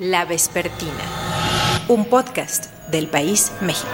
[0.00, 1.04] La Vespertina,
[1.88, 3.90] un podcast del País México.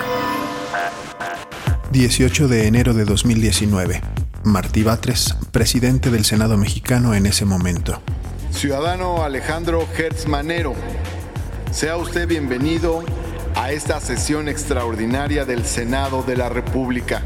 [1.91, 4.01] 18 de enero de 2019.
[4.45, 8.01] Martí Batres, presidente del Senado mexicano en ese momento.
[8.53, 10.75] Ciudadano Alejandro Hertz Manero,
[11.73, 13.03] sea usted bienvenido
[13.57, 17.23] a esta sesión extraordinaria del Senado de la República.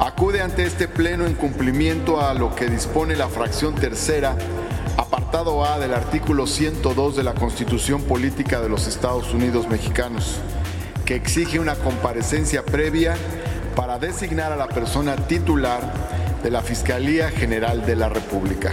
[0.00, 4.38] Acude ante este pleno en cumplimiento a lo que dispone la fracción tercera
[5.36, 10.36] A del artículo 102 de la Constitución Política de los Estados Unidos Mexicanos,
[11.04, 13.14] que exige una comparecencia previa
[13.74, 15.92] para designar a la persona titular
[16.42, 18.72] de la Fiscalía General de la República.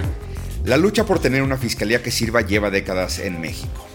[0.64, 3.86] La lucha por tener una fiscalía que sirva lleva décadas en México.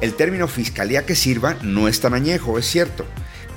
[0.00, 3.06] El término fiscalía que sirva no es tan añejo, es cierto,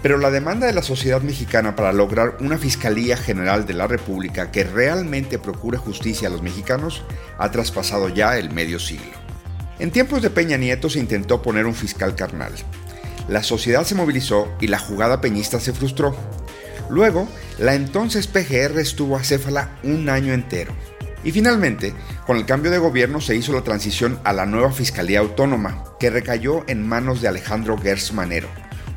[0.01, 4.51] pero la demanda de la sociedad mexicana para lograr una Fiscalía General de la República
[4.51, 7.03] que realmente procure justicia a los mexicanos
[7.37, 9.11] ha traspasado ya el medio siglo.
[9.79, 12.53] En tiempos de Peña Nieto se intentó poner un fiscal carnal.
[13.27, 16.15] La sociedad se movilizó y la jugada peñista se frustró.
[16.89, 17.27] Luego,
[17.59, 20.73] la entonces PGR estuvo acéfala un año entero.
[21.23, 21.93] Y finalmente,
[22.25, 26.09] con el cambio de gobierno se hizo la transición a la nueva Fiscalía Autónoma, que
[26.09, 28.47] recayó en manos de Alejandro Gers Manero,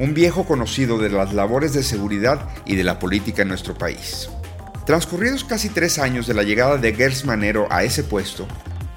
[0.02, 4.28] un viejo conocido de las labores de seguridad y de la política en nuestro país.
[4.84, 8.48] Transcurridos casi tres años de la llegada de Gers Manero a ese puesto,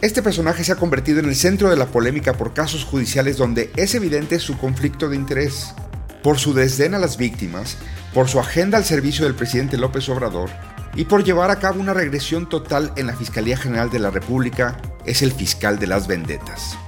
[0.01, 3.71] este personaje se ha convertido en el centro de la polémica por casos judiciales donde
[3.75, 5.75] es evidente su conflicto de interés.
[6.23, 7.77] Por su desdén a las víctimas,
[8.11, 10.49] por su agenda al servicio del presidente López Obrador
[10.95, 14.77] y por llevar a cabo una regresión total en la Fiscalía General de la República,
[15.05, 16.79] es el fiscal de las vendetas.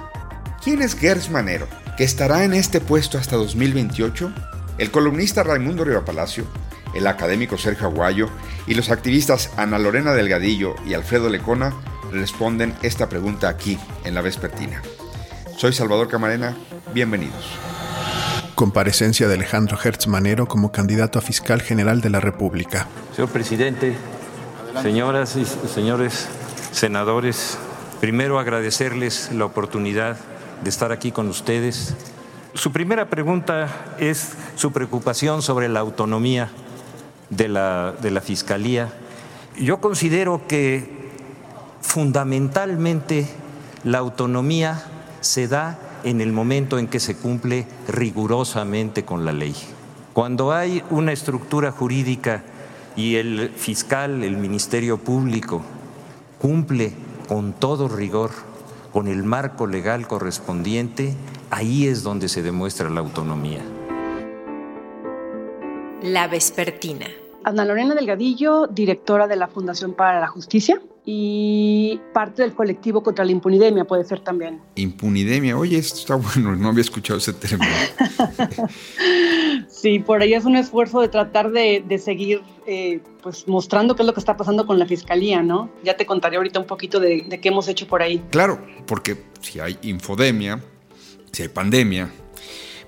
[0.63, 1.67] ¿Quién es Gers Manero?
[1.97, 4.31] Que estará en este puesto hasta 2028,
[4.77, 6.45] el columnista Raimundo Riva Palacio,
[6.93, 8.29] el académico Sergio Aguayo
[8.67, 11.73] y los activistas Ana Lorena Delgadillo y Alfredo Lecona
[12.11, 14.83] responden esta pregunta aquí en la Vespertina.
[15.57, 16.55] Soy Salvador Camarena,
[16.93, 17.57] bienvenidos.
[18.53, 22.87] Comparecencia de Alejandro Hertz Manero como candidato a fiscal general de la República.
[23.15, 23.95] Señor presidente,
[24.83, 26.27] señoras y señores
[26.71, 27.57] senadores,
[27.99, 30.17] primero agradecerles la oportunidad
[30.63, 31.95] de estar aquí con ustedes.
[32.53, 36.49] Su primera pregunta es su preocupación sobre la autonomía
[37.29, 38.91] de la, de la Fiscalía.
[39.59, 41.11] Yo considero que
[41.81, 43.27] fundamentalmente
[43.83, 44.83] la autonomía
[45.21, 49.55] se da en el momento en que se cumple rigurosamente con la ley.
[50.13, 52.43] Cuando hay una estructura jurídica
[52.95, 55.61] y el fiscal, el Ministerio Público,
[56.39, 56.93] cumple
[57.27, 58.31] con todo rigor
[58.97, 61.13] con el marco legal correspondiente,
[61.51, 63.61] ahí es donde se demuestra la autonomía.
[66.01, 67.05] La Vespertina.
[67.43, 73.23] Ana Lorena Delgadillo, directora de la Fundación para la Justicia y parte del colectivo contra
[73.23, 74.59] la impunidemia puede ser también.
[74.75, 77.71] Impunidemia, oye, esto está bueno, no había escuchado ese término.
[79.69, 84.05] sí, por ahí es un esfuerzo de tratar de, seguir eh, pues mostrando qué es
[84.05, 85.69] lo que está pasando con la fiscalía, ¿no?
[85.81, 88.21] Ya te contaré ahorita un poquito de, de qué hemos hecho por ahí.
[88.29, 90.61] Claro, porque si hay infodemia,
[91.31, 92.11] si hay pandemia,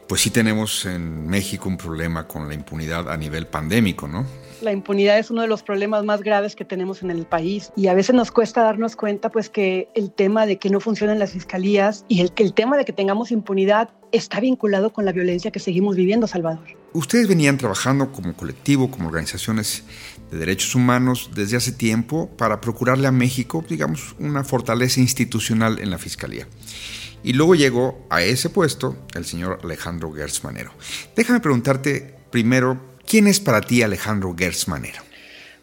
[0.10, 4.26] pues sí tenemos en México un problema con la impunidad a nivel pandémico, ¿no?
[4.60, 7.88] La impunidad es uno de los problemas más graves que tenemos en el país y
[7.88, 11.32] a veces nos cuesta darnos cuenta pues que el tema de que no funcionan las
[11.32, 15.60] fiscalías y el el tema de que tengamos impunidad está vinculado con la violencia que
[15.60, 16.66] seguimos viviendo, Salvador.
[16.94, 19.84] Ustedes venían trabajando como colectivo, como organizaciones
[20.32, 25.92] de derechos humanos desde hace tiempo para procurarle a México, digamos, una fortaleza institucional en
[25.92, 26.48] la fiscalía.
[27.24, 30.72] Y luego llegó a ese puesto el señor Alejandro Gersmanero.
[31.16, 35.02] Déjame preguntarte primero ¿Quién es para ti Alejandro Gersmanero?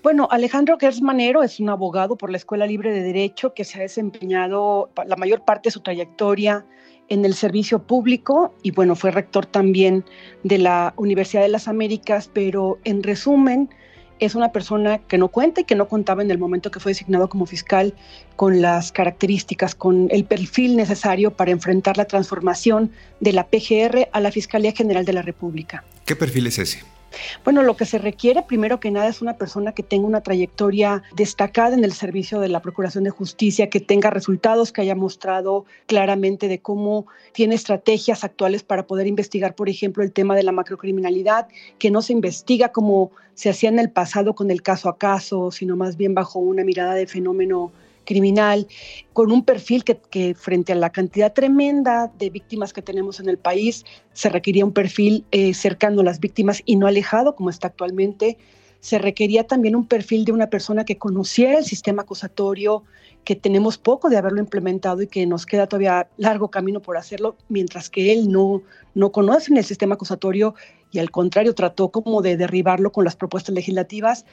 [0.03, 3.83] Bueno, Alejandro Gersmanero es un abogado por la Escuela Libre de Derecho que se ha
[3.83, 6.67] desempeñado la mayor parte de su trayectoria
[7.09, 10.05] en el servicio público y bueno, fue rector también
[10.43, 13.71] de la Universidad de las Américas, pero en resumen,
[14.19, 16.91] es una persona que no cuenta y que no contaba en el momento que fue
[16.91, 17.95] designado como fiscal
[18.37, 22.91] con las características, con el perfil necesario para enfrentar la transformación
[23.21, 25.85] de la PGR a la Fiscalía General de la República.
[26.05, 26.96] ¿Qué perfil es ese?
[27.45, 31.03] Bueno, lo que se requiere primero que nada es una persona que tenga una trayectoria
[31.15, 35.65] destacada en el servicio de la Procuración de Justicia, que tenga resultados, que haya mostrado
[35.87, 40.53] claramente de cómo tiene estrategias actuales para poder investigar, por ejemplo, el tema de la
[40.53, 41.49] macrocriminalidad,
[41.79, 45.51] que no se investiga como se hacía en el pasado con el caso a caso,
[45.51, 47.71] sino más bien bajo una mirada de fenómeno
[48.07, 48.67] criminal,
[49.13, 53.37] con un perfil que, frente a la cantidad tremenda de víctimas que tenemos en el
[53.37, 57.69] país, se requería un perfil eh, cercano a las víctimas y no alejado como está
[57.69, 58.39] actualmente.
[58.81, 62.85] se requería también un perfil de una persona que conociera el sistema acusatorio,
[63.25, 67.37] que tenemos poco de haberlo implementado y que nos queda todavía largo camino por hacerlo,
[67.49, 68.63] mientras que él no,
[68.95, 70.55] no conoce el sistema acusatorio
[70.93, 74.25] y al contrario trató como de derribarlo con las propuestas legislativas.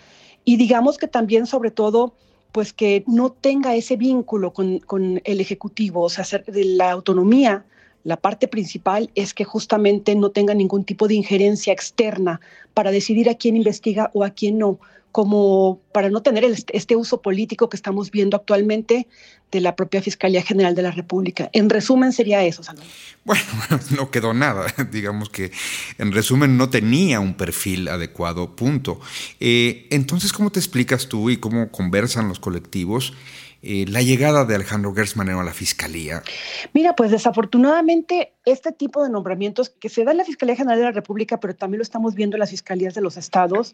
[0.46, 2.14] Y digamos que también, sobre todo,
[2.54, 7.66] pues que no tenga ese vínculo con, con el Ejecutivo, o sea, de la autonomía
[8.04, 12.42] la parte principal es que justamente no tenga ningún tipo de injerencia externa
[12.74, 14.80] para decidir a quién investiga o a quién no,
[15.14, 19.08] como para no tener este uso político que estamos viendo actualmente
[19.52, 21.52] de la propia Fiscalía General de la República.
[21.54, 22.90] En resumen sería eso, Salvador.
[23.24, 23.44] Bueno,
[23.96, 24.66] no quedó nada.
[24.92, 25.52] Digamos que
[26.00, 29.00] en resumen no tenía un perfil adecuado, punto.
[29.40, 33.14] Eh, entonces, ¿cómo te explicas tú y cómo conversan los colectivos?
[33.66, 36.22] Eh, la llegada de Alejandro Gersmanero a la Fiscalía?
[36.74, 40.84] Mira, pues desafortunadamente este tipo de nombramientos que se da en la Fiscalía General de
[40.84, 43.74] la República, pero también lo estamos viendo en las fiscalías de los estados,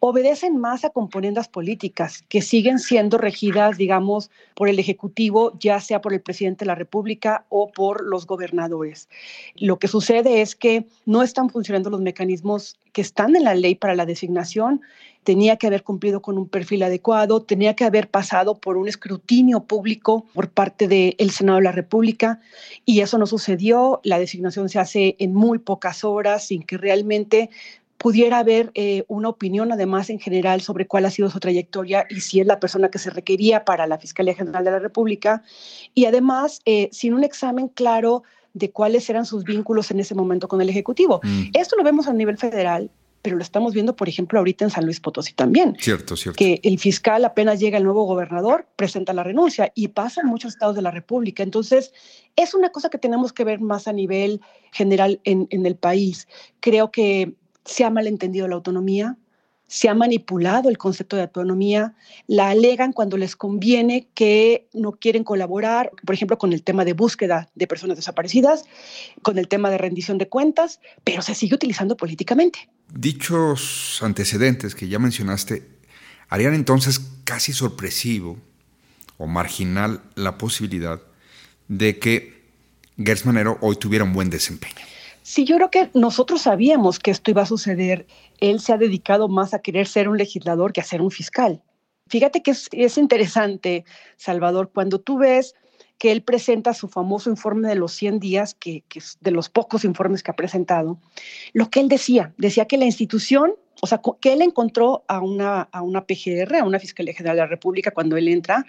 [0.00, 6.00] obedecen más a componendas políticas que siguen siendo regidas, digamos, por el Ejecutivo, ya sea
[6.00, 9.08] por el presidente de la República o por los gobernadores.
[9.54, 13.74] Lo que sucede es que no están funcionando los mecanismos que están en la ley
[13.74, 14.80] para la designación.
[15.28, 19.64] Tenía que haber cumplido con un perfil adecuado, tenía que haber pasado por un escrutinio
[19.64, 22.40] público por parte del Senado de la República
[22.86, 24.00] y eso no sucedió.
[24.04, 27.50] La designación se hace en muy pocas horas sin que realmente
[27.98, 32.22] pudiera haber eh, una opinión además en general sobre cuál ha sido su trayectoria y
[32.22, 35.42] si es la persona que se requería para la Fiscalía General de la República
[35.94, 38.22] y además eh, sin un examen claro
[38.54, 41.20] de cuáles eran sus vínculos en ese momento con el Ejecutivo.
[41.22, 41.50] Mm.
[41.52, 42.90] Esto lo vemos a nivel federal,
[43.28, 45.76] pero lo estamos viendo, por ejemplo, ahorita en San Luis Potosí también.
[45.78, 46.38] Cierto, cierto.
[46.38, 50.54] Que el fiscal apenas llega el nuevo gobernador, presenta la renuncia y pasa en muchos
[50.54, 51.42] estados de la República.
[51.42, 51.92] Entonces,
[52.36, 54.40] es una cosa que tenemos que ver más a nivel
[54.72, 56.26] general en, en el país.
[56.60, 57.34] Creo que
[57.66, 59.18] se ha malentendido la autonomía,
[59.68, 61.94] se ha manipulado el concepto de autonomía,
[62.26, 66.94] la alegan cuando les conviene que no quieren colaborar, por ejemplo, con el tema de
[66.94, 68.64] búsqueda de personas desaparecidas,
[69.22, 72.70] con el tema de rendición de cuentas, pero se sigue utilizando políticamente.
[72.92, 75.68] Dichos antecedentes que ya mencionaste
[76.30, 78.38] harían entonces casi sorpresivo
[79.18, 81.00] o marginal la posibilidad
[81.68, 82.38] de que
[82.96, 84.84] Gersmanero hoy tuviera un buen desempeño.
[85.28, 88.06] Sí, yo creo que nosotros sabíamos que esto iba a suceder.
[88.40, 91.62] Él se ha dedicado más a querer ser un legislador que a ser un fiscal.
[92.06, 93.84] Fíjate que es, interesante,
[94.16, 95.54] Salvador, cuando tú ves
[95.98, 99.84] que él presenta su famoso informe de los 100 días, que, es de los pocos
[99.84, 100.98] informes que ha presentado,
[101.52, 103.52] lo que él decía, decía que la institución,
[103.82, 107.42] o sea, que él encontró a una, a una PGR, a una Fiscalía General de
[107.42, 108.64] la República, cuando él entra,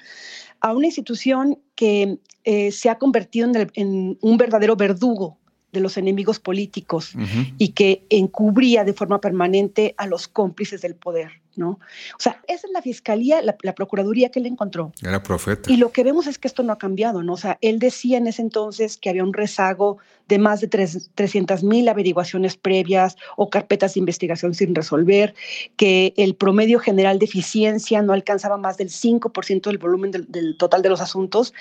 [0.60, 5.40] a una institución que eh, se ha convertido en, en un verdadero verdugo
[5.71, 7.13] de los enemigos políticos
[7.57, 11.42] y que encubría de forma permanente a los cómplices del poder.
[11.60, 11.80] ¿No?
[12.18, 14.92] O sea, esa es la fiscalía, la, procuraduría que él encontró.
[15.04, 15.72] Era profeta.
[15.72, 17.34] Y lo que vemos es que esto no ha cambiado, ¿no?
[17.34, 19.98] O sea, él decía en ese entonces que había un rezago
[20.28, 25.36] de más de 300 mil averiguaciones previas o carpetas de investigación sin resolver,
[25.76, 30.58] que el promedio general de eficiencia no alcanzaba más del 5% del volumen del, del
[30.58, 31.54] total de los asuntos.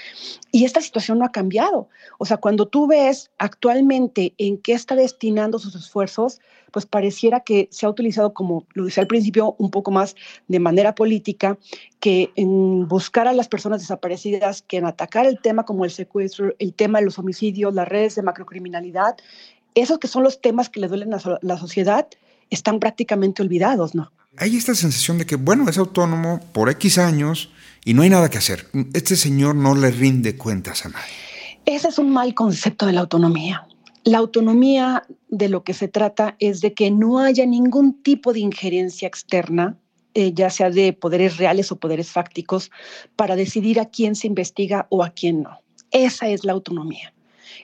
[0.52, 1.88] Y esta situación no ha cambiado.
[2.18, 6.40] O sea, cuando tú ves actualmente en qué está destinando sus esfuerzos,
[6.72, 10.16] pues pareciera que se ha utilizado, como lo decía al principio, un poco más
[10.48, 11.58] de manera política,
[12.00, 16.54] que en buscar a las personas desaparecidas, que en atacar el tema como el secuestro,
[16.58, 19.16] el tema de los homicidios, las redes de macrocriminalidad,
[19.74, 22.08] esos que son los temas que le duelen a la sociedad,
[22.50, 24.10] están prácticamente olvidados, ¿no?
[24.36, 27.50] Hay esta sensación de que, bueno, es autónomo por X años
[27.84, 28.66] y no hay nada que hacer.
[28.92, 31.12] Este señor no le rinde cuentas a nadie.
[31.66, 33.67] Ese es un mal concepto de la autonomía.
[34.08, 38.40] La autonomía de lo que se trata es de que no haya ningún tipo de
[38.40, 39.76] injerencia externa,
[40.14, 42.70] eh, ya sea de poderes reales o poderes fácticos,
[43.16, 45.60] para decidir a quién se investiga o a quién no.
[45.90, 47.12] Esa es la autonomía.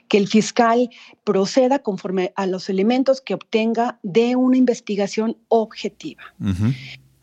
[0.07, 0.91] Que el fiscal
[1.23, 6.21] proceda conforme a los elementos que obtenga de una investigación objetiva.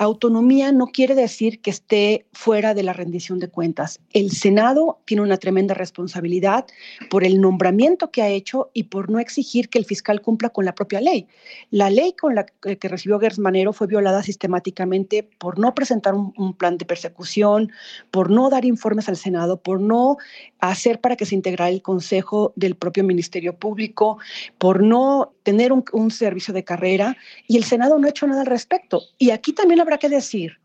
[0.03, 4.01] Autonomía no quiere decir que esté fuera de la rendición de cuentas.
[4.13, 6.67] El Senado tiene una tremenda responsabilidad
[7.09, 10.65] por el nombramiento que ha hecho y por no exigir que el fiscal cumpla con
[10.65, 11.29] la propia ley.
[11.71, 16.79] La ley con la que recibió Gersmanero fue violada sistemáticamente por no presentar un, plan
[16.79, 17.71] de persecución,
[18.11, 20.17] por no dar informes al Senado, por no
[20.59, 24.19] hacer para que se integrara el consejo del propio Ministerio Público,
[24.59, 28.47] por no tener un, servicio de carrera y el Senado no ha hecho nada al
[28.47, 29.03] respecto.
[29.19, 30.59] Y aquí también habrá que decir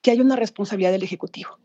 [0.00, 1.58] que hay una responsabilidad del Ejecutivo.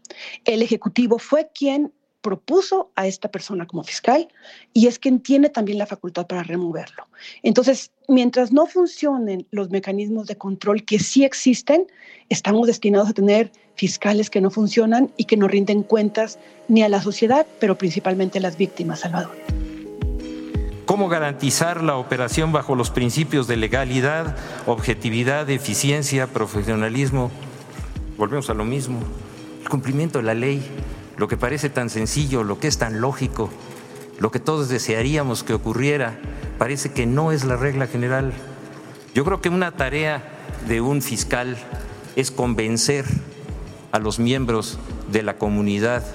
[0.46, 4.28] El Ejecutivo fue quien propuso a esta persona como fiscal
[4.74, 7.08] y es quien tiene también la facultad para removerlo.
[7.42, 11.88] Entonces, mientras no funcionen los mecanismos de control que sí existen,
[12.30, 16.38] estamos destinados a tener fiscales que no funcionan y que no rinden cuentas
[16.68, 19.67] ni a la sociedad, pero principalmente a las víctimas, Salvador.
[20.88, 27.30] ¿Cómo garantizar la operación bajo los principios de legalidad, objetividad, eficiencia, profesionalismo?
[28.18, 29.02] Volvemos a lo mismo,
[29.62, 30.66] el cumplimiento de la ley
[31.18, 33.50] lo que parece tan sencillo, lo que es tan lógico,
[34.18, 36.18] lo que todos desearíamos que ocurriera,
[36.58, 38.32] parece que no es la regla general.
[39.14, 40.24] Yo creo que una tarea
[40.70, 41.58] de un fiscal
[42.16, 43.04] es convencer
[43.92, 44.80] a los miembros
[45.12, 46.06] de la comunidad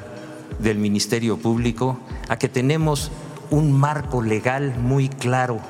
[0.60, 2.00] del Ministerio Público
[2.30, 3.10] a que tenemos
[3.52, 5.60] un marco legal muy claro,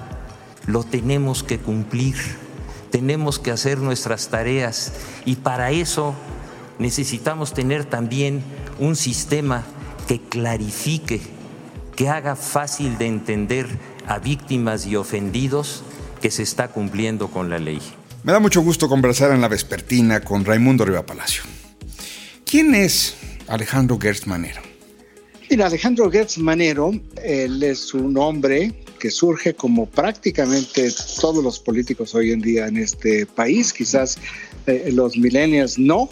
[0.67, 2.15] lo tenemos que cumplir,
[2.93, 4.93] tenemos que hacer nuestras tareas
[5.25, 6.15] y para eso
[6.79, 8.45] necesitamos tener también
[8.79, 9.65] un sistema
[10.07, 11.21] que clarifique,
[11.97, 13.67] que haga fácil de entender
[14.07, 15.83] a víctimas y ofendidos
[16.21, 17.83] que se está cumpliendo con la ley.
[18.23, 21.43] Me da mucho gusto conversar en la vespertina con Raimundo Riva Palacio.
[22.45, 23.17] ¿Quién es
[23.49, 24.72] Alejandro Gertz Manero?
[25.53, 30.91] Mira, Alejandro Gertz Manero, él es un hombre que surge como prácticamente
[31.21, 34.17] todos los políticos hoy en día en este país, quizás
[34.67, 36.09] eh, los millennials no,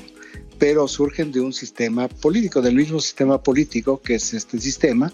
[0.58, 5.10] pero surgen de un sistema político, del mismo sistema político que es este sistema,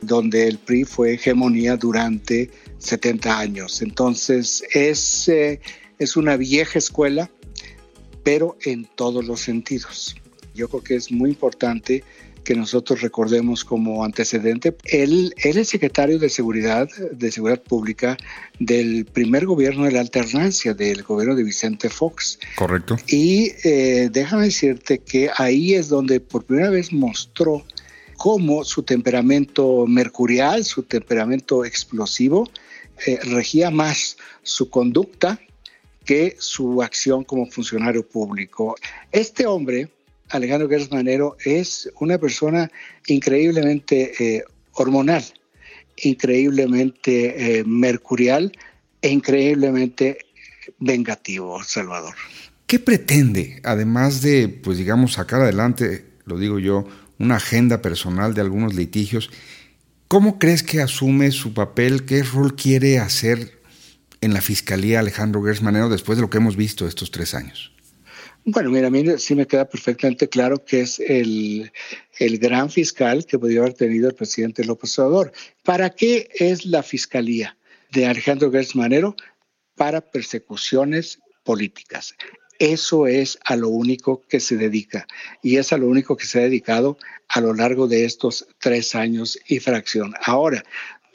[0.00, 3.80] donde el PRI fue hegemonía durante 70 años.
[3.80, 5.60] Entonces es, eh,
[6.00, 7.30] es una vieja escuela,
[8.24, 10.16] pero en todos los sentidos.
[10.52, 12.02] Yo creo que es muy importante
[12.48, 14.74] que nosotros recordemos como antecedente.
[14.84, 18.16] Él, él es secretario de Seguridad, de Seguridad Pública
[18.58, 22.38] del primer gobierno de la alternancia, del gobierno de Vicente Fox.
[22.56, 22.96] Correcto.
[23.06, 27.66] Y eh, déjame decirte que ahí es donde por primera vez mostró
[28.16, 32.48] cómo su temperamento mercurial, su temperamento explosivo,
[33.06, 35.38] eh, regía más su conducta
[36.06, 38.74] que su acción como funcionario público.
[39.12, 39.90] Este hombre
[40.30, 42.70] Alejandro Gertz Manero es una persona
[43.06, 45.24] increíblemente eh, hormonal,
[45.96, 48.52] increíblemente eh, mercurial
[49.00, 50.18] e increíblemente
[50.78, 52.14] vengativo, Salvador.
[52.66, 56.86] ¿Qué pretende, además de, pues digamos, sacar adelante, lo digo yo,
[57.18, 59.30] una agenda personal de algunos litigios?
[60.06, 62.04] ¿Cómo crees que asume su papel?
[62.04, 63.58] ¿Qué rol quiere hacer
[64.20, 67.72] en la Fiscalía Alejandro Gertz Manero después de lo que hemos visto estos tres años?
[68.50, 71.70] Bueno, mira, a mí sí me queda perfectamente claro que es el,
[72.18, 75.32] el gran fiscal que podría haber tenido el presidente López Obrador.
[75.64, 77.58] ¿Para qué es la fiscalía
[77.92, 79.14] de Alejandro Gertz Manero?
[79.74, 82.14] Para persecuciones políticas.
[82.58, 85.06] Eso es a lo único que se dedica
[85.42, 86.96] y es a lo único que se ha dedicado
[87.28, 90.14] a lo largo de estos tres años y fracción.
[90.24, 90.64] Ahora,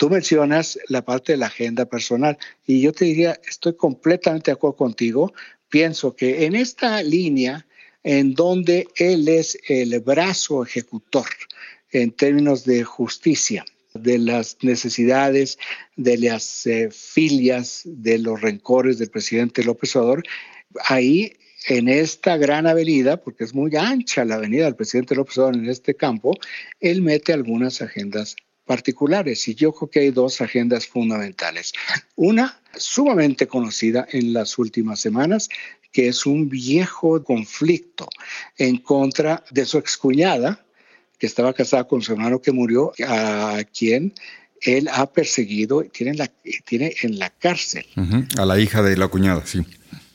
[0.03, 4.55] tú mencionas la parte de la agenda personal y yo te diría, estoy completamente de
[4.55, 5.33] acuerdo contigo.
[5.69, 7.65] Pienso que en esta línea
[8.03, 11.27] en donde él es el brazo ejecutor
[11.93, 15.57] en términos de justicia, de las necesidades,
[15.95, 20.23] de las eh, filias, de los rencores del presidente López Obrador,
[20.83, 21.31] ahí
[21.69, 25.69] en esta gran avenida, porque es muy ancha la avenida del presidente López Obrador en
[25.69, 26.33] este campo,
[26.81, 31.73] él mete algunas agendas particulares y yo creo que hay dos agendas fundamentales.
[32.15, 35.49] Una sumamente conocida en las últimas semanas,
[35.91, 38.09] que es un viejo conflicto
[38.57, 40.65] en contra de su excuñada,
[41.19, 44.13] que estaba casada con su hermano que murió, a quien
[44.61, 46.31] él ha perseguido tiene, la,
[46.65, 47.85] tiene en la cárcel.
[48.37, 49.59] A la hija de la cuñada, sí.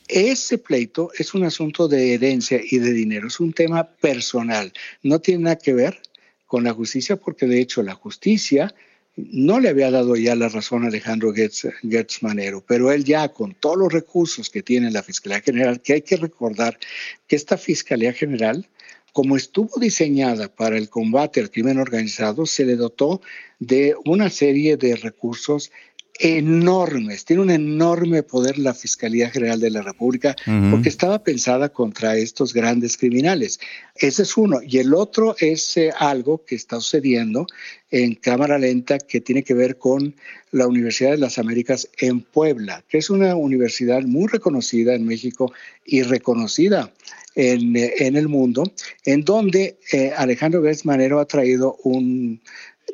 [0.09, 5.21] Ese pleito es un asunto de herencia y de dinero, es un tema personal, no
[5.21, 6.01] tiene nada que ver
[6.49, 8.75] con la justicia, porque de hecho la justicia
[9.17, 13.55] no le había dado ya la razón a Alejandro Gertz, Manero, pero él ya con
[13.55, 16.79] todos los recursos que tiene la Fiscalía General, que hay que recordar
[17.27, 18.67] que esta Fiscalía General,
[19.13, 23.21] como estuvo diseñada para el combate al crimen organizado, se le dotó
[23.59, 25.71] de una serie de recursos
[26.19, 30.35] enormes, tiene un enorme poder la Fiscalía General de la República
[30.71, 33.61] porque estaba pensada contra estos grandes criminales.
[33.95, 34.61] Ese es uno.
[34.67, 37.47] Y el otro es eh, algo que está sucediendo
[37.91, 40.15] en cámara lenta que tiene que ver con
[40.51, 45.53] la Universidad de las Américas en Puebla, que es una universidad muy reconocida en México
[45.85, 46.93] y reconocida
[47.35, 48.65] en, eh, el mundo,
[49.05, 52.43] en donde eh, Alejandro Gérez Manero ha traído un,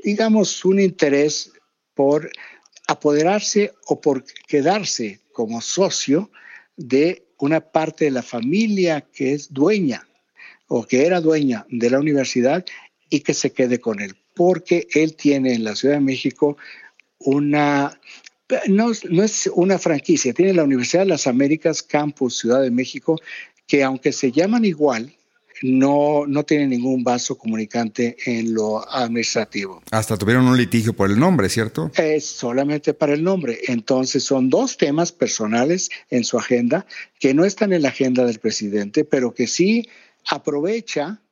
[0.02, 1.52] digamos, un interés
[1.94, 2.30] por
[2.86, 6.30] apoderarse o por quedarse como socio
[6.76, 10.06] de una parte de la familia que es dueña
[10.68, 12.64] o que era dueña de la universidad
[13.10, 14.16] y que se quede con él.
[14.34, 16.56] porque él tiene en la Ciudad de México
[17.18, 17.98] una,
[18.66, 23.20] no, no es una franquicia, tiene la Universidad de las Américas Campus Ciudad de México,
[23.66, 25.14] que aunque se llaman igual,
[25.64, 29.82] no, no tiene ningún vaso comunicante en lo administrativo.
[29.90, 31.90] Hasta tuvieron un litigio por el nombre, ¿cierto?
[31.96, 33.58] Es solamente para el nombre.
[33.68, 36.84] Entonces son dos temas personales en su agenda
[37.18, 39.88] que no están en la agenda del presidente, pero que sí
[40.28, 41.22] aprovecha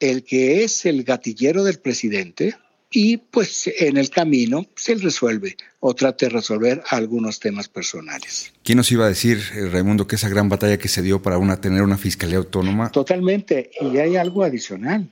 [0.00, 2.56] el que es el gatillero del presidente
[2.98, 8.54] y pues en el camino se resuelve o trate de resolver algunos temas personales.
[8.62, 11.36] ¿Quién nos iba a decir, eh, Raimundo, que esa gran batalla que se dio para
[11.36, 12.90] una, tener una fiscalía autónoma?
[12.90, 15.10] Totalmente, y hay algo adicional.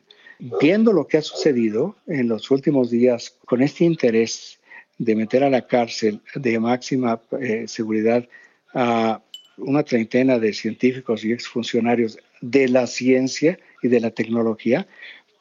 [0.62, 4.61] Viendo lo que ha sucedido en los últimos días con este interés
[4.97, 8.26] de meter a la cárcel de máxima eh, seguridad
[8.73, 9.21] a
[9.59, 14.87] una treintena de científicos y exfuncionarios de la ciencia y de la tecnología,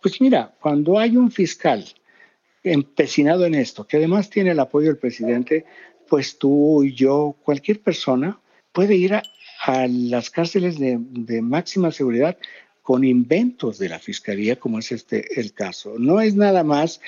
[0.01, 1.85] pues mira, cuando hay un fiscal
[2.63, 5.65] empecinado en esto, que además tiene el apoyo del presidente,
[6.08, 8.39] pues tú y yo, cualquier persona
[8.72, 9.24] puede ir a,
[9.88, 12.38] las cárceles de, de, máxima seguridad
[12.82, 15.96] con inventos de la fiscalía, como es este el caso.
[15.98, 17.00] No es nada más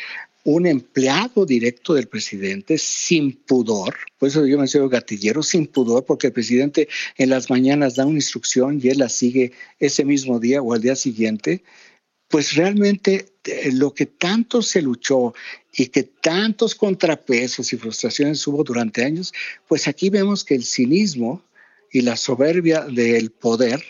[0.46, 6.06] un empleado directo del presidente sin pudor, por eso yo me menciono gatillero, sin pudor,
[6.06, 10.40] porque el presidente en las mañanas da una instrucción y él la sigue ese mismo
[10.40, 11.64] día o al día siguiente,
[12.36, 15.34] pues realmente eh, lo que tanto se luchó
[15.72, 19.34] y que tantos contrapesos y frustraciones hubo durante años,
[19.70, 21.42] pues aquí vemos que el cinismo
[21.94, 23.82] y la soberbia del poder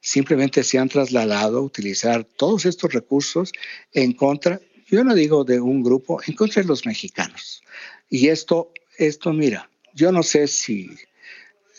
[0.00, 3.52] simplemente se han trasladado a utilizar todos estos recursos
[3.92, 7.62] en contra, yo no digo de un grupo, en contra de los mexicanos.
[8.10, 10.90] Y esto, esto mira, yo no sé si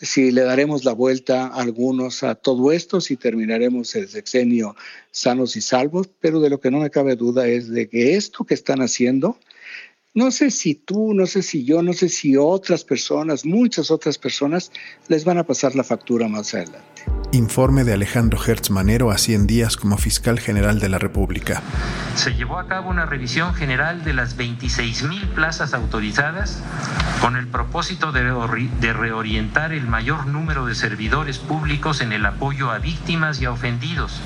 [0.04, 4.76] si le daremos la vuelta a algunos a todo esto, si terminaremos el sexenio
[5.10, 8.44] sanos y salvos, pero de lo que no me cabe duda es de que esto
[8.44, 9.38] que están haciendo,
[10.14, 14.16] no sé si tú, no sé si yo, no sé si otras personas, muchas otras
[14.16, 14.70] personas,
[15.08, 16.84] les van a pasar la factura más adelante.
[17.32, 21.62] Informe de Alejandro Hertz Manero a 100 días como fiscal general de la República.
[22.14, 26.62] Se llevó a cabo una revisión general de las 26.000 plazas autorizadas
[27.20, 28.22] con el propósito de,
[28.80, 33.50] de reorientar el mayor número de servidores públicos en el apoyo a víctimas y a
[33.50, 34.20] ofendidos,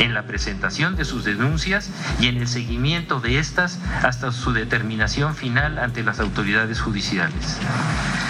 [0.00, 5.25] en la presentación de sus denuncias y en el seguimiento de estas hasta su determinación
[5.34, 7.58] final ante las autoridades judiciales.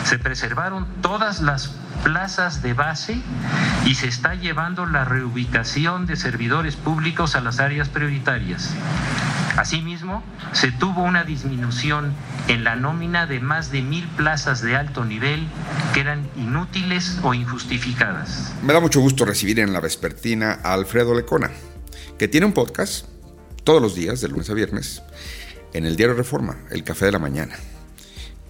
[0.04, 3.20] Se preservaron todas las plazas de base
[3.85, 8.70] y se está llevando la reubicación de servidores públicos a las áreas prioritarias.
[9.56, 12.12] Asimismo, se tuvo una disminución
[12.46, 15.46] en la nómina de más de mil plazas de alto nivel
[15.94, 18.52] que eran inútiles o injustificadas.
[18.62, 21.50] Me da mucho gusto recibir en la vespertina a Alfredo Lecona,
[22.18, 23.06] que tiene un podcast
[23.64, 25.02] todos los días, de lunes a viernes,
[25.76, 27.54] en el diario Reforma, El Café de la Mañana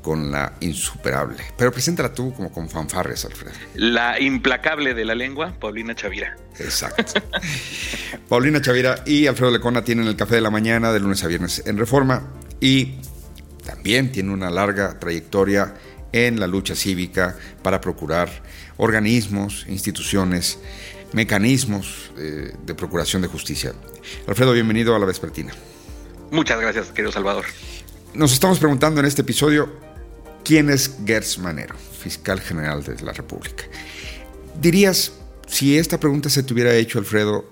[0.01, 1.43] con la insuperable.
[1.59, 3.57] Pero preséntala tú como con fanfarres, Alfredo.
[3.75, 6.37] La implacable de la lengua, Paulina Chavira.
[6.61, 7.21] Exacto.
[8.29, 11.65] Paulina Chavira y Alfredo Lecona tienen el café de la mañana de lunes a viernes
[11.67, 12.23] en Reforma
[12.61, 13.01] y
[13.65, 15.75] también tiene una larga trayectoria
[16.13, 18.29] en la lucha cívica para procurar
[18.77, 20.61] organismos, instituciones,
[21.15, 23.73] mecanismos de, de procuración de justicia.
[24.29, 25.53] Alfredo, bienvenido a la Vespertina.
[26.31, 27.45] Muchas gracias, querido Salvador.
[28.15, 29.71] Nos estamos preguntando en este episodio
[30.47, 33.65] ¿Quién es Gertz Manero, fiscal general de la República?
[34.61, 35.13] Dirías,
[35.49, 37.45] si esta pregunta se te hubiera hecho, Alfredo,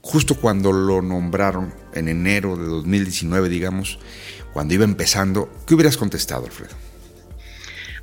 [0.00, 3.98] justo cuando lo nombraron en enero de 2019, digamos,
[4.54, 6.74] cuando iba empezando, ¿qué hubieras contestado, Alfredo?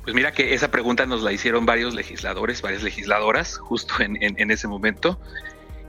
[0.04, 4.68] Pues mira que esa pregunta nos la hicieron varios legisladores, varias legisladoras, justo en, ese
[4.68, 5.18] momento.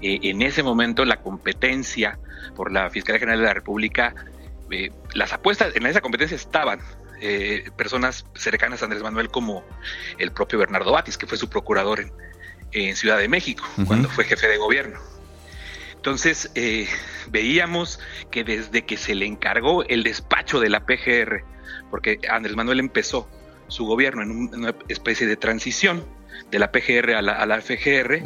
[0.01, 2.19] Eh, en ese momento la competencia
[2.55, 4.13] por la Fiscalía General de la República,
[4.69, 6.79] eh, las apuestas en esa competencia estaban
[7.19, 9.63] eh, personas cercanas a Andrés Manuel como
[10.19, 12.11] el propio Bernardo Batis, que fue su procurador
[12.71, 14.99] en, Ciudad de México, cuando fue jefe de gobierno.
[15.95, 16.87] Entonces, eh,
[17.31, 21.43] veíamos que desde que se le encargó el despacho de la PGR,
[21.89, 23.27] porque Andrés Manuel empezó
[23.67, 26.05] su gobierno en una especie de transición
[26.51, 28.21] de la PGR a la, FGR,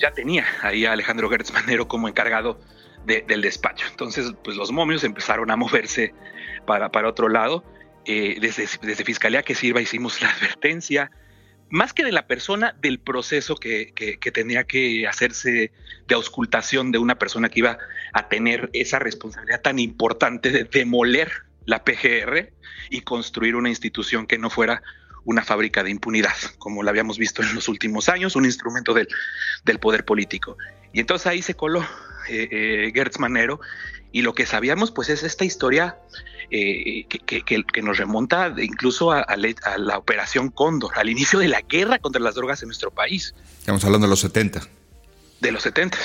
[0.00, 2.60] ya tenía ahí a Alejandro Gertz Manero como encargado
[3.04, 3.86] del despacho.
[3.90, 6.14] Entonces, pues los momios empezaron a moverse
[6.66, 7.64] para, para otro lado
[8.04, 11.10] eh, desde, desde, Fiscalía que Sirva hicimos la advertencia,
[11.70, 15.72] más que de la persona, del proceso que, que, tenía que hacerse
[16.08, 17.78] de auscultación de una persona que iba
[18.12, 21.30] a tener esa responsabilidad tan importante de demoler
[21.66, 22.52] la PGR
[22.90, 24.82] y construir una institución que no fuera
[25.24, 29.08] una fábrica de impunidad, como la habíamos visto en los últimos años, un instrumento del,
[29.64, 30.56] del poder político.
[30.92, 31.86] Y entonces ahí se coló
[32.28, 33.60] eh, Gertz Manero
[34.12, 35.98] y lo que sabíamos pues es esta historia
[36.50, 42.20] que, que, nos remonta incluso a, la operación Cóndor, al inicio de la guerra contra
[42.20, 43.34] las drogas en nuestro país.
[43.60, 44.79] Estamos hablando de los 70.
[45.40, 45.98] De los 70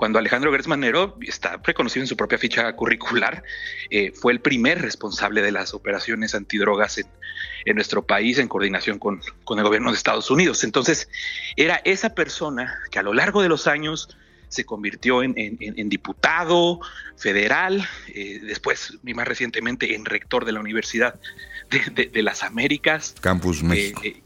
[0.00, 3.44] cuando Alejandro Gertz Manero está reconocido en su propia ficha curricular,
[3.90, 9.20] eh, fue el primer responsable de las operaciones antidrogas en, nuestro país en coordinación con,
[9.20, 10.64] el gobierno de Estados Unidos.
[10.64, 11.10] Entonces,
[11.54, 14.08] era esa persona que a lo largo de los años
[14.48, 15.34] se convirtió en,
[15.90, 16.80] diputado
[17.18, 21.20] federal, eh, después, y más recientemente, en rector de la Universidad
[21.68, 23.14] de, las Américas.
[23.20, 24.00] Campus México.
[24.02, 24.22] Eh,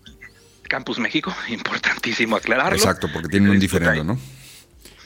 [0.69, 2.77] Campus México, importantísimo aclararlo.
[2.77, 4.19] Exacto, porque tiene un diferendo, ¿no?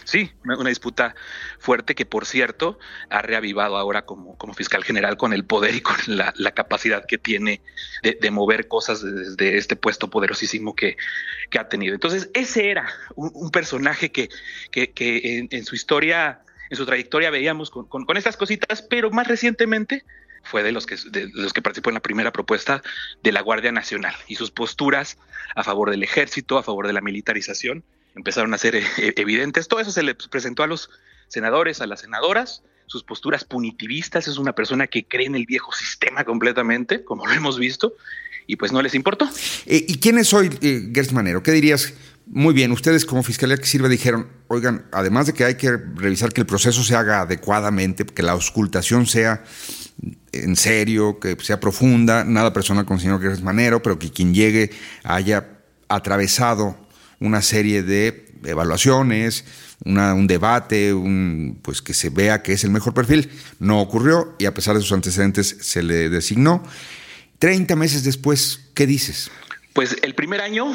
[0.09, 1.14] Sí, una, disputa
[1.59, 2.79] fuerte que, por cierto,
[3.11, 7.18] ha reavivado ahora como, como fiscal general con el poder y con la, capacidad que
[7.18, 7.61] tiene
[8.03, 10.97] de, mover cosas desde este puesto poderosísimo que,
[11.51, 11.92] que ha tenido.
[11.92, 14.31] Entonces, ese era un, personaje que,
[14.71, 16.40] que, en, su historia,
[16.71, 20.07] en su trayectoria veíamos con, con, estas cositas, pero más recientemente
[20.42, 20.96] fue de los que
[21.35, 22.83] los que participó en la primera propuesta
[23.22, 25.18] de la Guardia Nacional y sus posturas
[25.55, 27.85] a favor del ejército, a favor de la militarización
[28.18, 28.85] empezaron a ser eh,
[29.16, 29.68] evidentes.
[29.68, 30.90] Todo eso se le presentó a los
[31.29, 34.29] senadores, a las senadoras, sus posturas punitivistas.
[34.29, 37.94] Es una persona que cree en el viejo sistema completamente, como lo hemos visto,
[38.46, 39.29] y pues no les importó.
[39.66, 41.42] Eh, ¿Y quién es hoy eh, Gertz Manero?
[41.42, 41.94] ¿Qué dirías?
[42.31, 46.31] Muy bien, ustedes como Fiscalía que sirve dijeron, oigan, además de que hay que revisar
[46.31, 49.44] que el proceso se haga adecuadamente, que la auscultación sea
[50.32, 54.70] en serio, que sea profunda, nada personal con el señor Manero, pero que quien llegue
[55.04, 55.58] haya
[55.88, 56.76] atravesado
[57.20, 59.44] una serie de evaluaciones,
[59.84, 63.30] un debate, un, pues que se vea que es el mejor perfil.
[63.58, 66.62] No ocurrió y a pesar de sus antecedentes se le designó.
[67.38, 69.30] Treinta meses después, ¿qué dices?
[69.72, 70.72] Pues el primer año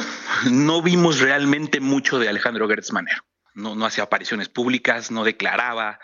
[0.49, 3.23] no vimos realmente mucho de Alejandro Gertz Manero.
[3.55, 5.99] No hacía apariciones públicas, no declaraba.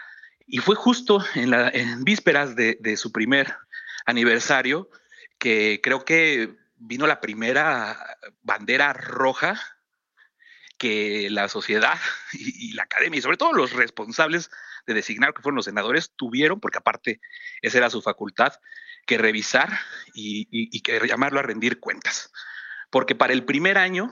[0.50, 3.56] Y fue justo en, la, vísperas de, de su primer
[4.06, 4.90] aniversario
[5.38, 9.60] que creo que vino la primera bandera roja
[10.80, 12.00] que la sociedad
[12.34, 14.50] y, la academia y sobre todo los responsables
[14.88, 17.22] de designar que fueron los senadores tuvieron, porque aparte
[17.62, 18.54] esa era su facultad,
[19.06, 19.70] que revisar
[20.14, 22.32] y, que llamarlo a rendir cuentas.
[22.90, 24.12] Porque para el primer año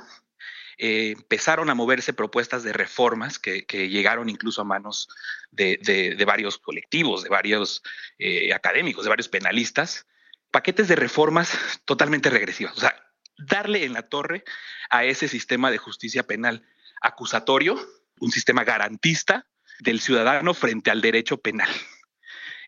[0.77, 5.09] eh, empezaron a moverse propuestas de reformas que, llegaron incluso a manos
[5.51, 7.83] de, varios colectivos, de varios
[8.19, 10.05] eh, académicos, de varios penalistas,
[10.51, 11.51] paquetes de reformas
[11.85, 12.77] totalmente regresivas.
[12.77, 12.95] O sea,
[13.37, 14.43] darle en la torre
[14.89, 16.65] a ese sistema de justicia penal
[17.01, 17.79] acusatorio,
[18.19, 19.47] un sistema garantista
[19.79, 21.69] del ciudadano frente al derecho penal.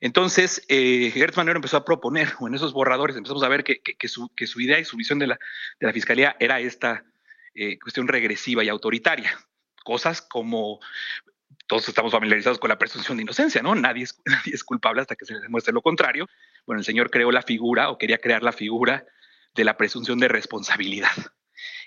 [0.02, 4.30] Entonces, eh, Gertz empezó a proponer, o en esos borradores empezamos a ver que, su,
[4.58, 5.38] idea y su visión de la,
[5.93, 7.04] fiscalía era esta
[7.62, 9.38] eh, cuestión regresiva y autoritaria.
[9.84, 10.80] Cosas como
[11.67, 13.76] todos estamos familiarizados con la presunción de inocencia, ¿no?
[13.76, 16.26] Nadie es, nadie es culpable hasta que se demuestre lo contrario.
[16.65, 19.06] Bueno, el señor creó la figura o quería crear la figura
[19.56, 21.12] de la presunción de responsabilidad.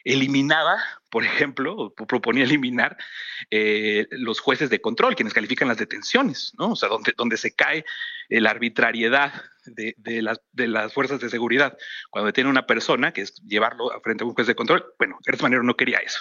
[0.05, 0.79] Eliminaba,
[1.11, 2.97] por ejemplo, proponía eliminar
[3.51, 6.73] eh, los jueces de control, quienes califican las detenciones, ¿no?
[6.73, 7.85] O sea, donde, donde se cae
[8.29, 9.33] la arbitrariedad
[9.67, 11.77] de, las, de las fuerzas de seguridad.
[12.11, 15.63] Cuando detiene una persona, que es llevarlo frente a un juez de control, bueno, Manero
[15.63, 16.21] no quería eso.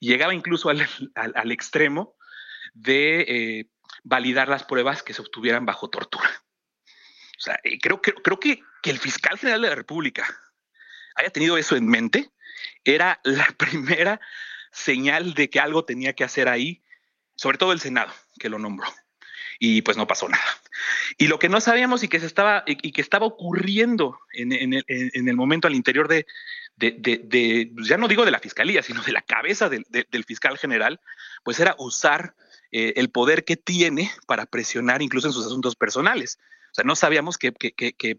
[0.00, 2.16] llegaba incluso al, al, extremo
[2.74, 3.70] de eh,
[4.04, 6.30] validar las pruebas que se obtuvieran bajo tortura.
[7.36, 10.26] O sea, creo, creo, creo que, que el fiscal general de la República,
[11.14, 12.30] haya tenido eso en mente,
[12.84, 14.20] era la primera
[14.72, 16.82] señal de que algo tenía que hacer ahí,
[17.36, 18.88] sobre todo el Senado, que lo nombró.
[19.60, 20.44] Y pues no pasó nada.
[21.16, 25.36] Y lo que no sabíamos y que se estaba y que estaba ocurriendo en, el,
[25.36, 26.26] momento al interior de,
[27.82, 29.84] ya no digo de la fiscalía, sino de la cabeza del,
[30.24, 31.00] fiscal general,
[31.42, 32.36] pues era usar
[32.70, 36.38] eh, el poder que tiene para presionar incluso en sus asuntos personales.
[36.70, 37.52] O sea, no sabíamos que,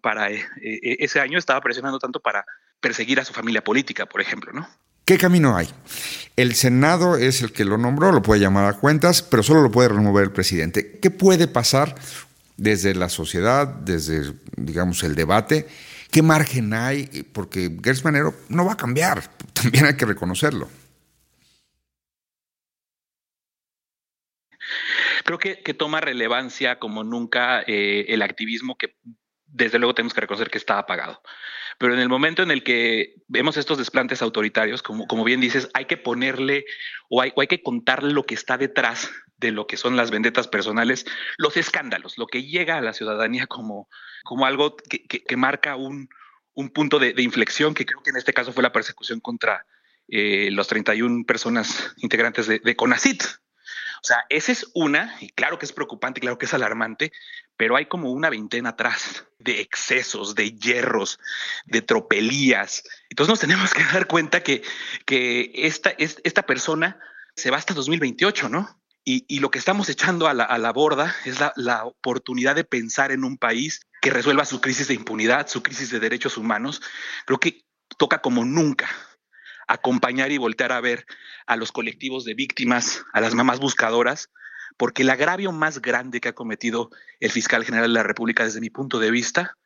[0.01, 2.45] para eh, eh, ese año estaba presionando tanto para
[2.79, 4.67] perseguir a su familia política, por ejemplo, ¿no?
[5.05, 5.67] ¿Qué camino hay?
[6.35, 9.71] El Senado es el que lo nombró, lo puede llamar a cuentas, pero solo lo
[9.71, 10.99] puede remover el presidente.
[11.01, 11.95] ¿Qué puede pasar
[12.57, 15.67] desde la sociedad, desde, digamos, el debate?
[16.11, 17.27] ¿Qué margen hay?
[17.33, 20.69] Porque Gertz Manero no va a cambiar, también hay que reconocerlo.
[25.25, 28.95] Creo que, toma relevancia como nunca eh, el activismo que
[29.45, 31.21] desde luego tenemos que reconocer que está apagado.
[31.79, 35.69] Pero en el momento en el que vemos estos desplantes autoritarios, como, como bien dices,
[35.73, 36.65] hay que ponerle
[37.09, 40.49] o hay, hay que contarle lo que está detrás de lo que son las vendetas
[40.49, 41.05] personales,
[41.37, 43.87] los escándalos, lo que llega a la ciudadanía como,
[44.25, 46.09] como algo que, que, marca un,
[46.53, 49.65] un punto de, inflexión, que creo que en este caso fue la persecución contra
[50.09, 53.23] eh, los 31 personas integrantes de, de CONACIT.
[54.01, 57.11] O sea, esa es una, y claro que es preocupante, claro que es alarmante,
[57.57, 61.19] pero hay como una veintena atrás de excesos, de hierros,
[61.65, 62.83] de tropelías.
[63.09, 64.63] Entonces nos tenemos que dar cuenta que,
[65.05, 66.99] que esta, esta persona
[67.35, 68.79] se va hasta 2028, ¿no?
[69.05, 73.23] Y, lo que estamos echando a la, borda es la, la, oportunidad de pensar en
[73.23, 76.79] un país que resuelva su crisis de impunidad, su crisis de derechos humanos.
[77.25, 77.65] Creo que
[77.97, 78.87] toca como nunca
[79.69, 81.05] acompañar y voltear a ver
[81.45, 84.29] a los colectivos de víctimas, a las mamás buscadoras,
[84.77, 88.61] porque el agravio más grande que ha cometido el fiscal general de la República desde
[88.61, 89.57] mi punto de vista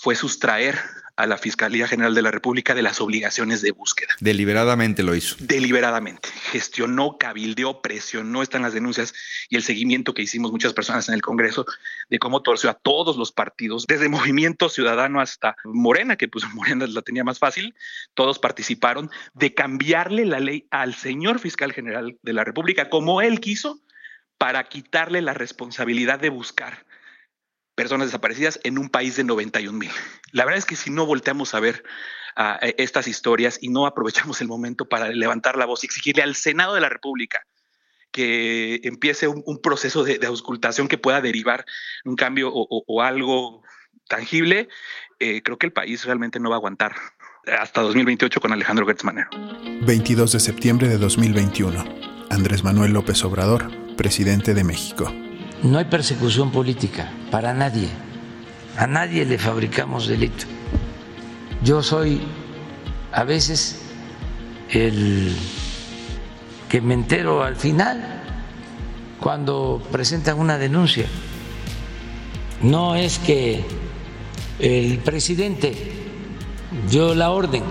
[0.00, 0.78] fue sustraer
[1.16, 4.14] a la Fiscalía General de la República de las obligaciones de búsqueda.
[4.20, 5.36] Deliberadamente lo hizo.
[5.38, 6.30] Deliberadamente.
[6.50, 9.12] Gestionó, cabildeó, presionó, están las denuncias
[9.50, 11.66] y el seguimiento que hicimos muchas personas en el Congreso
[12.08, 16.86] de cómo torció a todos los partidos, desde Movimiento Ciudadano hasta Morena, que pues Morena
[16.86, 17.74] la tenía más fácil,
[18.14, 23.40] todos participaron de cambiarle la ley al señor fiscal general de la República como él
[23.40, 23.82] quiso
[24.38, 26.86] para quitarle la responsabilidad de buscar
[27.80, 29.90] personas desaparecidas en un país de 91 mil.
[30.32, 31.82] La verdad es que si no volteamos a ver
[32.76, 36.74] estas historias y no aprovechamos el momento para levantar la voz y exigirle al Senado
[36.74, 37.46] de la República
[38.12, 41.64] que empiece un, proceso de, auscultación que pueda derivar
[42.04, 43.62] un cambio o, algo
[44.08, 44.68] tangible,
[45.18, 46.96] eh, creo que el país realmente no va a aguantar
[47.46, 49.30] hasta 2028 con Alejandro Gertz Manero.
[49.86, 51.82] 22 de septiembre de 2021.
[52.28, 55.10] Andrés Manuel López Obrador, presidente de México.
[55.62, 57.88] No hay persecución política para nadie.
[58.78, 60.46] A nadie le fabricamos delito.
[61.62, 62.22] Yo soy
[63.12, 63.82] a veces
[64.70, 65.36] el
[66.68, 68.22] que me entero al final
[69.20, 71.04] cuando presentan una denuncia.
[72.62, 73.62] No es que
[74.58, 75.74] el presidente
[76.88, 77.64] dio la orden.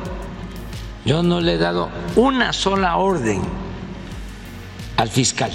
[1.05, 3.41] Yo no le he dado una sola orden
[4.97, 5.51] al fiscal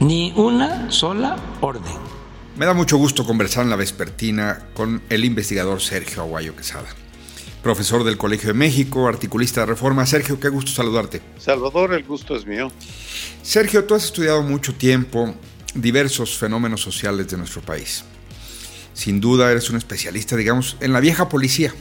[0.00, 1.94] Ni una sola orden.
[2.56, 6.88] Me da mucho gusto conversar en la vespertina con el investigador Sergio Aguayo Quesada.
[7.62, 10.04] Profesor del Colegio de México, articulista de Reforma.
[10.04, 11.22] Sergio, qué gusto saludarte.
[11.38, 12.72] Salvador, el gusto es mío.
[13.42, 15.36] Sergio, tú has estudiado mucho tiempo
[15.74, 18.02] diversos fenómenos sociales de nuestro país.
[18.94, 21.72] Sin duda eres un especialista, digamos, en la vieja policía,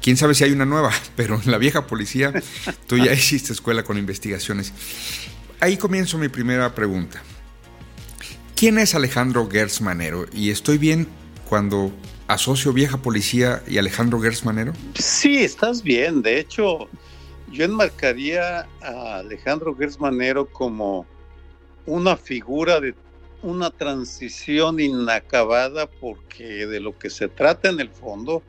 [0.00, 2.32] quién sabe si hay una nueva, pero en la vieja policía
[2.86, 4.72] tú ya hiciste escuela con investigaciones.
[5.58, 7.22] Ahí comienzo mi primera pregunta.
[8.54, 10.26] ¿Quién es Alejandro Gertz Manero?
[10.32, 11.08] ¿Y estoy bien
[11.48, 11.90] cuando
[12.28, 14.74] asocio vieja policía y Alejandro Gertz Manero?
[14.94, 16.20] Sí, estás bien.
[16.20, 16.88] De hecho,
[17.50, 21.06] yo enmarcaría a Alejandro Gertz Manero como
[21.86, 22.94] una figura de
[23.42, 28.42] una transición inacabada porque de lo que se trata en el fondo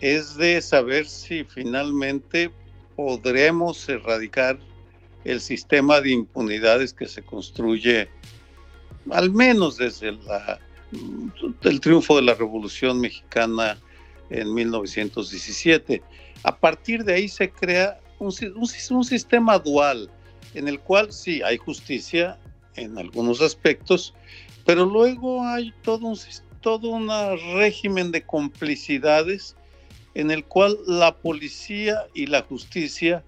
[0.00, 2.50] es de saber si finalmente
[2.96, 4.58] podremos erradicar
[5.24, 8.08] el sistema de impunidades que se construye,
[9.10, 10.16] al menos desde
[11.62, 13.78] el triunfo de la Revolución Mexicana
[14.30, 16.02] en 1917.
[16.42, 18.32] A partir de ahí se crea un,
[18.90, 20.10] un sistema dual
[20.54, 22.38] en el cual sí hay justicia
[22.76, 24.14] en algunos aspectos,
[24.64, 26.18] pero luego hay todo un,
[26.60, 27.08] todo un
[27.56, 29.56] régimen de complicidades
[30.14, 33.24] en el cual la policía y la justicia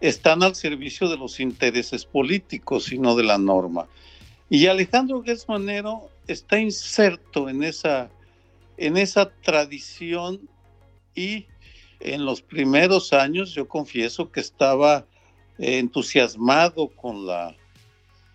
[0.00, 3.88] están al servicio de los intereses políticos y no de la norma.
[4.48, 8.10] Y Alejandro Manero está inserto en esa,
[8.76, 10.40] en esa tradición
[11.14, 11.46] y
[12.00, 15.06] en los primeros años yo confieso que estaba
[15.58, 17.54] entusiasmado con la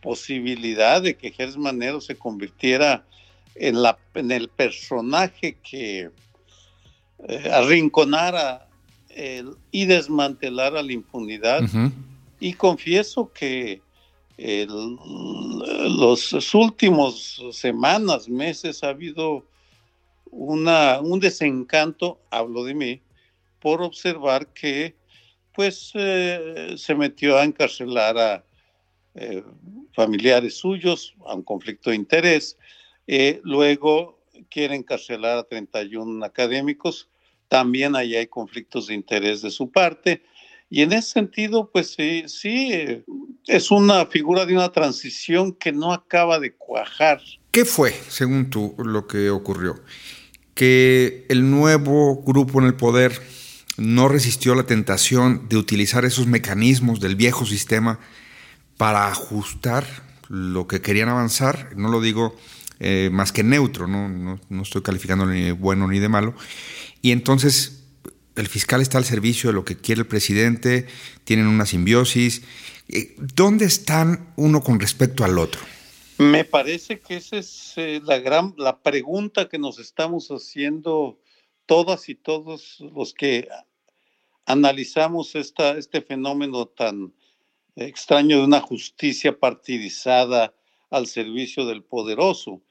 [0.01, 3.04] posibilidad de que Manero se convirtiera
[3.56, 6.12] en, la, en el personaje que
[7.28, 7.49] eh,
[9.71, 11.62] y desmantelar a la impunidad.
[12.39, 13.82] Y confieso que
[14.38, 19.45] los últimos semanas, meses, ha habido
[20.32, 23.01] una, un desencanto, hablo de mí,
[23.60, 24.95] por observar que
[25.54, 28.43] pues eh, se metió a encarcelar a
[29.15, 29.41] eh,
[29.93, 32.58] familiares suyos, a un conflicto de interés,
[33.43, 37.08] luego quiere encarcelar a 31 académicos,
[37.47, 40.23] también ahí hay conflictos de interés de su parte.
[40.69, 43.03] Y en ese sentido, pues sí, sí,
[43.47, 47.21] es una figura de una transición que no acaba de cuajar.
[47.51, 49.75] ¿Qué fue, según tú, lo que ocurrió?
[50.53, 53.21] Que el nuevo grupo en el poder
[53.77, 57.99] no resistió la tentación de utilizar esos mecanismos del viejo sistema
[58.77, 59.86] para ajustar
[60.29, 61.75] lo que querían avanzar.
[61.75, 62.36] No lo digo
[62.79, 64.39] eh, más que neutro, ¿no?
[64.49, 66.34] No, estoy calificando ni de bueno ni de malo.
[67.06, 67.84] Y entonces
[68.36, 70.88] el fiscal está al servicio de lo que quiere el presidente,
[71.24, 72.41] tienen una simbiosis.
[72.88, 75.62] Eh, ¿Dónde están uno con respecto al otro?
[76.18, 81.20] Me parece que esa es eh, la gran la pregunta que nos estamos haciendo
[81.68, 83.50] todas y todos los que
[84.48, 87.13] analizamos esta, este fenómeno tan
[87.76, 90.56] extraño de una justicia partidizada
[90.89, 92.63] al servicio del poderoso.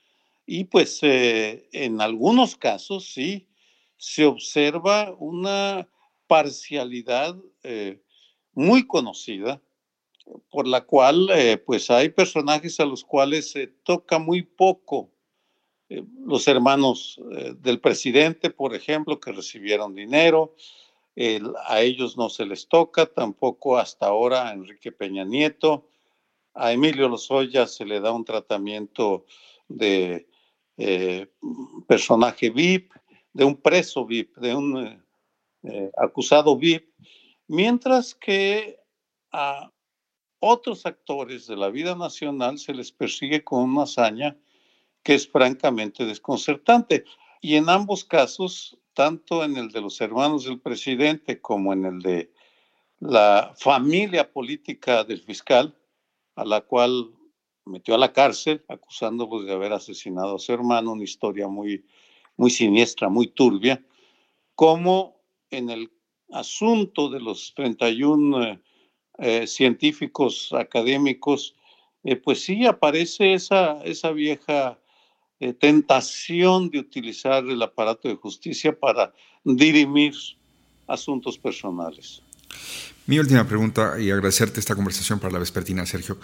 [0.44, 3.46] Y pues eh, en algunos casos sí
[3.96, 5.88] se observa una
[6.26, 8.00] parcialidad eh,
[8.52, 9.60] muy conocida
[10.50, 15.10] por la cual eh, pues hay personajes a los cuales se toca muy poco.
[16.26, 17.20] los hermanos
[17.58, 20.54] del presidente, por ejemplo, que recibieron dinero,
[21.66, 25.86] a ellos no se les toca, tampoco hasta ahora a Enrique Peña Nieto.
[26.54, 29.26] A Emilio Lozoya se le da un tratamiento
[29.68, 30.28] de
[30.76, 31.26] eh,
[31.86, 32.92] personaje VIP,
[33.34, 35.02] de un preso VIP, de un eh,
[35.64, 36.88] eh, acusado VIP,
[37.48, 38.80] mientras que
[39.32, 39.70] a
[40.38, 44.36] otros actores de la vida nacional se les persigue con una hazaña
[45.02, 47.04] que es francamente desconcertante.
[47.40, 52.00] Y en ambos casos, tanto en el de los hermanos del presidente como en el
[52.00, 52.32] de
[53.00, 55.76] la familia política del fiscal,
[56.36, 57.10] a la cual
[57.66, 61.84] metió a la cárcel acusándolos de haber asesinado a su hermano, una historia muy,
[62.36, 63.82] muy siniestra, muy turbia,
[64.54, 65.20] como
[65.50, 65.90] en el
[66.32, 68.60] asunto de los 31 eh,
[69.18, 71.54] eh, científicos académicos,
[72.02, 74.78] eh, pues sí aparece esa, esa vieja
[75.58, 80.14] tentación de utilizar el aparato de justicia para dirimir
[80.86, 82.22] asuntos personales.
[83.06, 86.18] Mi última pregunta y agradecerte esta conversación para la vespertina, Sergio.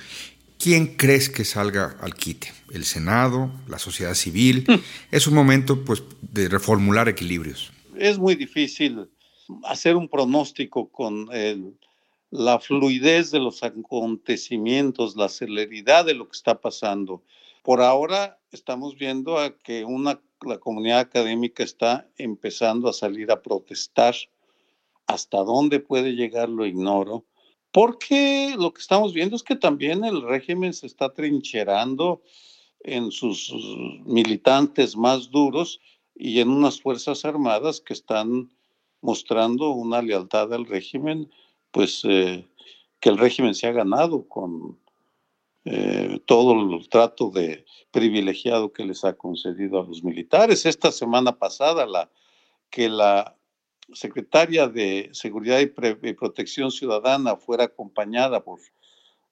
[0.62, 2.52] ¿Quién crees que salga al quite?
[2.70, 3.50] ¿El Senado?
[3.66, 4.66] ¿La sociedad civil?
[5.10, 7.72] Es un momento pues, de reformular equilibrios.
[7.96, 9.08] Es muy difícil
[9.64, 11.30] hacer un pronóstico con
[12.30, 17.22] la fluidez de los acontecimientos, la celeridad de lo que está pasando.
[17.62, 23.40] Por ahora estamos viendo a que una, la comunidad académica está empezando a salir a
[23.40, 24.14] protestar.
[25.06, 27.24] Hasta dónde puede llegar lo ignoro
[27.72, 32.22] porque lo que estamos viendo es que también el régimen se está trincherando
[32.80, 33.52] en sus
[34.04, 35.80] militantes más duros
[36.14, 38.50] y en unas fuerzas armadas que están
[39.00, 41.30] mostrando una lealtad al régimen,
[41.70, 42.46] pues eh,
[42.98, 44.78] que el régimen se ha ganado con
[45.64, 50.66] eh, todo el trato de privilegiado que les ha concedido a los militares.
[50.66, 52.10] Esta semana pasada, la,
[52.70, 53.36] que la
[53.92, 55.66] secretaria de Seguridad y,
[56.12, 58.60] Protección Ciudadana fuera acompañada por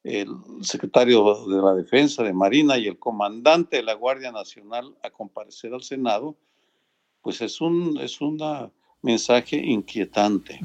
[0.05, 0.29] el
[0.62, 5.75] secretario de la Defensa de Marina y el comandante de la Guardia Nacional a comparecer
[5.75, 6.37] al Senado,
[7.23, 8.18] pues es un es
[9.03, 10.61] mensaje inquietante,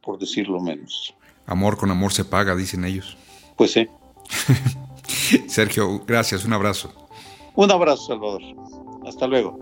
[0.00, 1.14] por decirlo menos.
[1.46, 3.16] Amor con amor se paga, dicen ellos.
[3.56, 3.88] Pues sí.
[5.48, 6.92] Sergio, gracias, un abrazo.
[7.54, 8.42] Un abrazo, Salvador.
[9.06, 9.58] Hasta luego.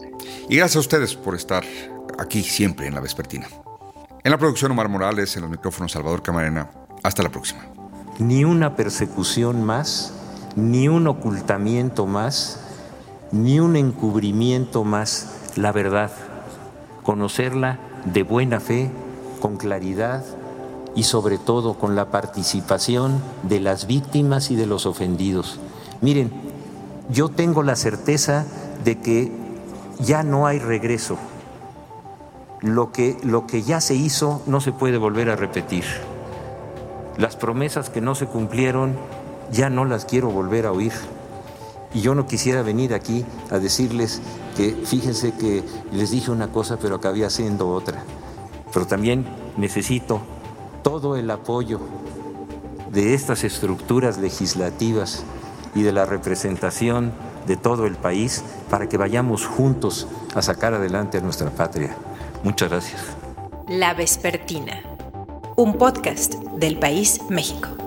[0.49, 1.65] Y gracias a ustedes por estar
[2.21, 3.49] aquí siempre en la Vespertina.
[4.23, 6.71] En la producción Omar Morales, en los micrófonos Salvador Camarena.
[7.03, 7.63] Hasta la próxima.
[8.19, 10.13] Ni una persecución más,
[10.55, 12.61] ni un ocultamiento más,
[13.33, 15.29] ni un encubrimiento más.
[15.57, 16.11] La verdad,
[17.03, 18.91] conocerla de buena fe,
[19.41, 20.23] con claridad
[20.95, 25.59] y sobre todo con la participación de las víctimas y de los ofendidos.
[26.03, 26.31] Miren,
[27.09, 28.45] yo tengo la certeza
[28.85, 29.33] de que
[29.99, 31.17] ya no hay regreso
[32.63, 35.85] lo que, lo que ya se hizo no se puede volver a repetir.
[37.17, 38.97] Las promesas que no se cumplieron
[39.51, 40.93] ya no las quiero volver a oír.
[41.93, 44.23] Y yo no quisiera venir aquí a decirles
[44.57, 48.05] que fíjense que les dije una cosa pero acabé haciendo otra.
[48.73, 50.21] Pero también necesito
[50.83, 51.81] todo el apoyo
[52.93, 55.25] de estas estructuras legislativas
[55.75, 57.13] y de la representación
[57.47, 61.97] de todo el país para que vayamos juntos a sacar adelante a nuestra patria.
[62.43, 63.17] Muchas gracias.
[63.69, 64.83] La Vespertina,
[65.57, 67.80] un podcast del País México.